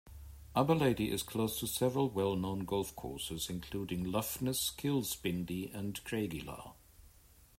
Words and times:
Aberlady 0.55 1.11
is 1.11 1.21
close 1.21 1.59
to 1.59 1.67
several 1.67 2.09
well-known 2.09 2.65
golf 2.65 2.95
courses 2.95 3.51
including 3.51 4.03
Luffness, 4.03 4.71
Kilspindie 4.75 5.71
and 5.75 6.03
Craigielaw. 6.03 6.73